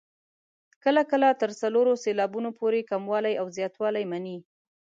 کله 0.83 1.01
کله 1.11 1.29
تر 1.41 1.49
څلورو 1.61 1.93
سېلابونو 2.03 2.49
پورې 2.59 2.87
کموالی 2.91 3.33
او 3.41 3.47
زیاتوالی 3.57 4.03
مني. 4.11 4.37